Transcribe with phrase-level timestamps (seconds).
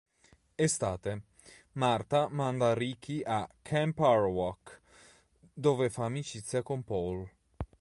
[0.55, 1.21] Estate:
[1.73, 4.81] Martha manda Ricky a "Camp Arawak",
[5.53, 7.29] dove fa amicizia con Paul.